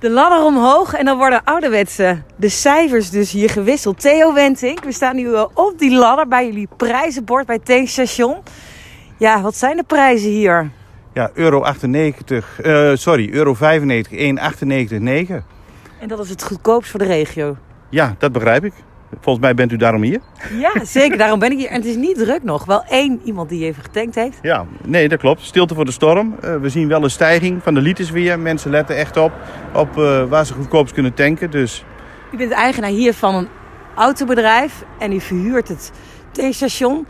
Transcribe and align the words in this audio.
De 0.00 0.10
ladder 0.10 0.42
omhoog 0.44 0.94
en 0.94 1.04
dan 1.04 1.16
worden 1.16 1.44
ouderwetse 1.44 2.22
de 2.36 2.48
cijfers 2.48 3.10
dus 3.10 3.32
hier 3.32 3.50
gewisseld. 3.50 4.00
Theo 4.00 4.32
Wentink, 4.32 4.84
we 4.84 4.92
staan 4.92 5.16
nu 5.16 5.34
eh, 5.34 5.44
op 5.54 5.74
die 5.78 5.94
ladder 5.94 6.28
bij 6.28 6.46
jullie 6.46 6.68
prijzenbord 6.76 7.46
bij 7.46 7.54
het 7.54 7.64
tankstation. 7.64 8.36
Ja, 9.18 9.40
wat 9.40 9.56
zijn 9.56 9.76
de 9.76 9.82
prijzen 9.82 10.30
hier? 10.30 10.70
Ja, 11.14 11.30
euro 11.34 11.62
98, 11.62 12.60
eh, 12.60 12.90
sorry, 12.94 13.30
euro 13.32 13.54
95, 13.54 14.12
1,98,9. 14.12 15.44
En 16.00 16.08
dat 16.08 16.18
is 16.18 16.28
het 16.28 16.42
goedkoopst 16.42 16.90
voor 16.90 17.00
de 17.00 17.06
regio. 17.06 17.56
Ja, 17.88 18.14
dat 18.18 18.32
begrijp 18.32 18.64
ik. 18.64 18.72
Volgens 19.20 19.44
mij 19.44 19.54
bent 19.54 19.72
u 19.72 19.76
daarom 19.76 20.02
hier. 20.02 20.20
Ja, 20.58 20.84
zeker. 20.84 21.18
Daarom 21.18 21.38
ben 21.38 21.52
ik 21.52 21.58
hier. 21.58 21.68
En 21.68 21.74
het 21.74 21.84
is 21.84 21.96
niet 21.96 22.16
druk 22.16 22.42
nog. 22.42 22.64
Wel 22.64 22.84
één 22.84 23.20
iemand 23.24 23.48
die 23.48 23.64
even 23.64 23.82
getankt 23.82 24.14
heeft. 24.14 24.38
Ja, 24.42 24.66
nee, 24.84 25.08
dat 25.08 25.18
klopt. 25.18 25.42
Stilte 25.42 25.74
voor 25.74 25.84
de 25.84 25.90
storm. 25.90 26.34
Uh, 26.44 26.56
we 26.56 26.68
zien 26.68 26.88
wel 26.88 27.02
een 27.02 27.10
stijging 27.10 27.62
van 27.62 27.74
de 27.74 27.80
liters 27.80 28.10
weer. 28.10 28.38
Mensen 28.38 28.70
letten 28.70 28.96
echt 28.96 29.16
op, 29.16 29.32
op 29.74 29.96
uh, 29.96 30.24
waar 30.24 30.46
ze 30.46 30.52
goedkoopst 30.52 30.94
kunnen 30.94 31.14
tanken. 31.14 31.50
Dus... 31.50 31.84
U 32.32 32.36
bent 32.36 32.52
eigenaar 32.52 32.90
hier 32.90 33.14
van 33.14 33.34
een 33.34 33.48
autobedrijf 33.94 34.84
en 34.98 35.12
u 35.12 35.20
verhuurt 35.20 35.68
het 35.68 35.92
tankstation. 36.32 37.06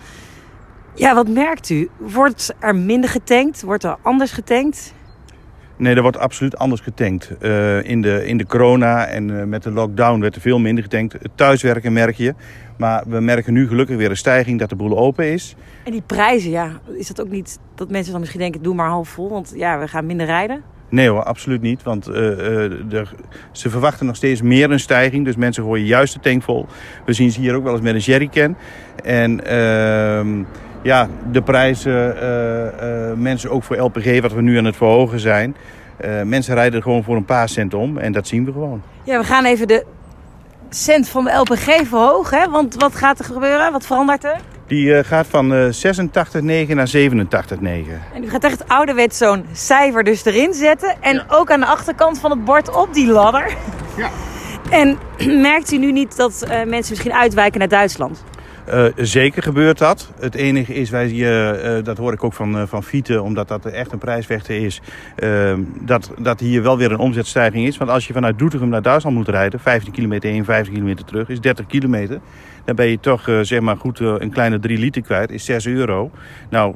Ja, 0.95 1.15
wat 1.15 1.29
merkt 1.29 1.71
u? 1.71 1.89
Wordt 1.97 2.55
er 2.59 2.77
minder 2.77 3.11
getankt? 3.11 3.63
Wordt 3.63 3.85
er 3.85 3.97
anders 4.03 4.33
getankt? 4.33 4.93
Nee, 5.80 5.95
er 5.95 6.02
wordt 6.02 6.19
absoluut 6.19 6.57
anders 6.57 6.80
getankt. 6.80 7.30
Uh, 7.41 7.83
in, 7.83 8.02
de, 8.02 8.27
in 8.27 8.37
de 8.37 8.47
corona 8.47 9.07
en 9.07 9.29
uh, 9.29 9.45
met 9.45 9.62
de 9.62 9.71
lockdown 9.71 10.21
werd 10.21 10.34
er 10.34 10.41
veel 10.41 10.59
minder 10.59 10.83
getankt. 10.83 11.12
Het 11.12 11.30
thuiswerken 11.34 11.93
merk 11.93 12.16
je. 12.16 12.34
Maar 12.77 13.02
we 13.07 13.21
merken 13.21 13.52
nu 13.52 13.69
gelukkig 13.69 13.97
weer 13.97 14.11
een 14.11 14.16
stijging 14.16 14.59
dat 14.59 14.69
de 14.69 14.77
boel 14.77 14.98
open 14.98 15.33
is. 15.33 15.57
En 15.85 15.93
die 15.93 16.02
prijzen, 16.07 16.51
ja, 16.51 16.80
is 16.93 17.09
dat 17.09 17.21
ook 17.21 17.30
niet 17.30 17.59
dat 17.74 17.91
mensen 17.91 18.11
dan 18.11 18.21
misschien 18.21 18.41
denken, 18.41 18.62
doe 18.62 18.74
maar 18.74 18.88
half 18.88 19.09
vol, 19.09 19.29
want 19.29 19.52
ja, 19.57 19.79
we 19.79 19.88
gaan 19.88 20.07
minder 20.07 20.27
rijden? 20.27 20.62
Nee 20.88 21.09
hoor, 21.09 21.23
absoluut 21.23 21.61
niet. 21.62 21.83
Want 21.83 22.09
uh, 22.09 22.93
er, 22.93 23.15
ze 23.52 23.71
verwachten 23.71 24.07
nog 24.07 24.16
steeds 24.16 24.43
meer 24.43 24.71
een 24.71 24.80
stijging. 24.80 25.24
Dus 25.24 25.37
mensen 25.37 25.62
gooien 25.62 25.87
juist 25.87 26.15
de 26.15 26.21
tank 26.21 26.43
vol. 26.43 26.66
We 27.05 27.12
zien 27.12 27.30
ze 27.30 27.40
hier 27.40 27.55
ook 27.55 27.65
wel 27.65 27.73
eens 27.73 27.83
met 27.83 27.95
een 27.95 28.01
jerrycan. 28.01 28.57
En 29.05 29.45
ehm, 29.46 30.43
ja, 30.83 31.09
de 31.31 31.43
prijzen, 31.43 32.17
uh, 32.23 33.09
uh, 33.11 33.17
mensen 33.17 33.51
ook 33.51 33.63
voor 33.63 33.77
LPG, 33.77 34.21
wat 34.21 34.33
we 34.33 34.43
nu 34.43 34.59
aan 34.59 34.65
het 34.65 34.77
verhogen 34.77 35.21
zijn. 35.21 35.57
Uh, 36.05 36.23
mensen 36.23 36.55
rijden 36.55 36.75
er 36.75 36.83
gewoon 36.83 37.05
voor 37.05 37.17
een 37.17 37.25
paar 37.25 37.49
cent 37.49 37.75
om 37.75 37.99
en 37.99 38.13
dat 38.13 38.27
zien 38.27 38.45
we 38.45 38.53
gewoon. 38.53 38.83
Ja, 39.05 39.19
we 39.19 39.25
gaan 39.25 39.45
even 39.45 39.69
de 39.69 39.85
cent 40.71 41.09
van 41.09 41.25
de 41.25 41.33
LPG 41.33 41.89
verhogen. 41.89 42.39
Hè? 42.39 42.51
Want 42.51 42.75
wat 42.75 42.95
gaat 42.95 43.19
er 43.19 43.25
gebeuren? 43.25 43.73
Wat 43.73 43.87
verandert 43.87 44.25
er? 44.25 44.37
Die 44.67 45.05
gaat 45.05 45.27
van 45.27 45.53
86,9 45.53 46.75
naar 46.75 46.91
87,9. 46.97 47.03
En 48.15 48.25
u 48.25 48.29
gaat 48.29 48.45
echt 48.45 48.69
ouderwets 48.69 49.19
zo'n 49.19 49.45
cijfer 49.53 50.05
dus 50.05 50.25
erin 50.25 50.55
zetten. 50.55 50.97
En 51.01 51.15
ja. 51.15 51.25
ook 51.29 51.51
aan 51.51 51.61
de 51.61 51.67
achterkant 51.67 52.19
van 52.19 52.31
het 52.31 52.45
bord 52.45 52.75
op 52.75 52.95
die 52.95 53.07
ladder. 53.07 53.57
Ja. 53.97 54.09
En 54.71 54.99
merkt 55.51 55.73
u 55.73 55.79
nu 55.79 55.93
niet 55.93 56.17
dat 56.17 56.47
mensen 56.49 56.91
misschien 56.91 57.13
uitwijken 57.13 57.59
naar 57.59 57.69
Duitsland? 57.69 58.25
Uh, 58.74 58.87
zeker 58.96 59.43
gebeurt 59.43 59.79
dat. 59.79 60.10
Het 60.21 60.35
enige 60.35 60.74
is, 60.74 60.90
wij, 60.90 61.10
uh, 61.10 61.76
uh, 61.79 61.85
dat 61.85 61.99
hoor 61.99 62.13
ik 62.13 62.24
ook 62.24 62.32
van, 62.32 62.68
van 62.68 62.82
Fiete, 62.82 63.23
omdat 63.23 63.49
dat 63.49 63.66
echt 63.66 63.93
een 63.93 63.99
prijsvechter 63.99 64.65
is, 64.65 64.81
dat, 65.81 66.10
dat 66.19 66.41
hier 66.41 66.62
wel 66.62 66.78
weer 66.78 66.93
een 66.93 66.99
omzetstijging 66.99 67.66
is. 67.66 67.77
Want 67.77 67.91
als 67.91 68.06
je 68.06 68.12
vanuit 68.12 68.38
Doetinchem 68.38 68.69
naar 68.69 68.82
Duitsland 68.82 69.16
moet 69.16 69.28
rijden, 69.28 69.60
15 69.60 69.93
kilometer 69.93 70.31
heen, 70.31 70.44
15 70.44 70.75
kilometer 70.75 71.04
terug, 71.04 71.28
is 71.28 71.41
30 71.41 71.66
kilometer. 71.66 72.21
Dan 72.65 72.75
ben 72.75 72.87
je 72.87 73.00
toch 73.00 73.22
zeg 73.43 73.60
maar 73.60 73.77
goed 73.77 73.99
een 74.00 74.31
kleine 74.31 74.59
3 74.59 74.78
liter 74.78 75.03
kwijt, 75.03 75.31
is 75.31 75.44
6 75.44 75.66
euro. 75.66 76.10
Nou, 76.50 76.75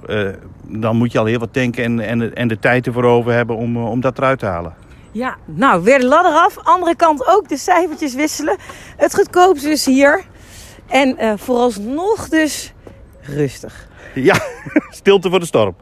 dan 0.68 0.96
moet 0.96 1.12
je 1.12 1.18
al 1.18 1.24
heel 1.24 1.38
wat 1.38 1.52
tanken 1.52 1.84
en, 1.84 2.00
en, 2.00 2.34
en 2.34 2.48
de 2.48 2.58
tijd 2.58 2.86
ervoor 2.86 3.04
over 3.04 3.32
hebben 3.32 3.56
om, 3.56 3.76
om 3.76 4.00
dat 4.00 4.18
eruit 4.18 4.38
te 4.38 4.46
halen. 4.46 4.74
Ja, 5.12 5.36
nou, 5.44 5.82
weer 5.82 5.98
de 5.98 6.06
ladder 6.06 6.32
af. 6.32 6.58
Andere 6.62 6.96
kant 6.96 7.28
ook 7.28 7.48
de 7.48 7.56
cijfertjes 7.56 8.14
wisselen. 8.14 8.56
Het 8.96 9.14
goedkoopste 9.14 9.70
is 9.70 9.86
hier. 9.86 10.24
En 10.88 11.16
uh, 11.20 11.32
vooralsnog 11.36 12.28
dus 12.28 12.72
rustig. 13.20 13.88
Ja, 14.14 14.36
stilte 14.90 15.30
voor 15.30 15.40
de 15.40 15.46
storm. 15.46 15.76